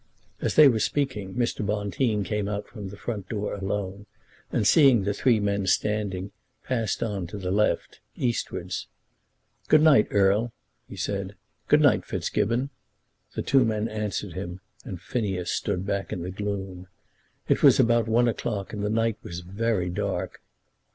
As 0.41 0.55
they 0.55 0.67
were 0.67 0.79
speaking 0.79 1.35
Mr. 1.35 1.63
Bonteen 1.63 2.23
came 2.23 2.47
out 2.47 2.65
from 2.65 2.89
the 2.89 2.97
front 2.97 3.29
door 3.29 3.53
alone, 3.53 4.07
and 4.51 4.65
seeing 4.65 5.03
the 5.03 5.13
three 5.13 5.39
men 5.39 5.67
standing, 5.67 6.31
passed 6.63 7.03
on 7.03 7.27
towards 7.27 7.43
the 7.43 7.51
left, 7.51 7.99
eastwards. 8.15 8.87
"Good 9.67 9.83
night, 9.83 10.07
Erle," 10.09 10.53
he 10.89 10.95
said. 10.95 11.35
"Good 11.67 11.81
night, 11.81 12.03
Fitzgibbon." 12.03 12.71
The 13.35 13.43
two 13.43 13.63
men 13.63 13.87
answered 13.87 14.33
him, 14.33 14.59
and 14.83 14.99
Phineas 14.99 15.51
stood 15.51 15.85
back 15.85 16.11
in 16.11 16.23
the 16.23 16.31
gloom. 16.31 16.87
It 17.47 17.61
was 17.61 17.79
about 17.79 18.07
one 18.07 18.27
o'clock 18.27 18.73
and 18.73 18.83
the 18.83 18.89
night 18.89 19.19
was 19.21 19.41
very 19.41 19.91
dark. 19.91 20.41